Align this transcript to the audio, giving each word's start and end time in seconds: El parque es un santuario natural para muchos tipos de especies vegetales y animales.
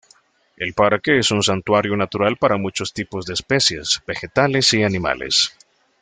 El 0.57 0.73
parque 0.73 1.19
es 1.19 1.29
un 1.29 1.43
santuario 1.43 1.95
natural 1.95 2.35
para 2.37 2.57
muchos 2.57 2.91
tipos 2.91 3.27
de 3.27 3.35
especies 3.35 4.01
vegetales 4.07 4.73
y 4.73 4.81
animales. 4.83 5.55